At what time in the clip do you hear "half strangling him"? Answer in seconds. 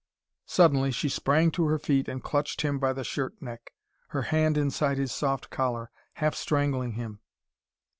6.13-7.19